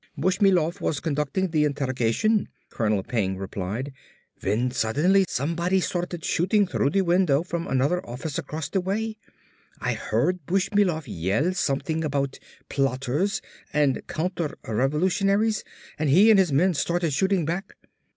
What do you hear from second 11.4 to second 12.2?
something